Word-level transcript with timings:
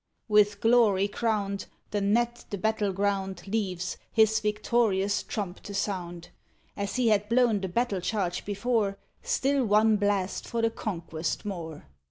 With 0.27 0.61
glory 0.61 1.07
crowned, 1.07 1.67
the 1.91 2.01
Gnat 2.01 2.45
the 2.49 2.57
battle 2.57 2.91
ground 2.91 3.43
Leaves, 3.45 3.97
his 4.11 4.39
victorious 4.39 5.21
trump 5.21 5.59
to 5.61 5.75
sound, 5.75 6.29
As 6.75 6.95
he 6.95 7.09
had 7.09 7.29
blown 7.29 7.61
the 7.61 7.69
battle 7.69 8.01
charge 8.01 8.43
before, 8.43 8.97
Still 9.21 9.63
one 9.63 9.97
blast 9.97 10.47
for 10.47 10.63
the 10.63 10.71
conquest 10.71 11.45
more. 11.45 11.85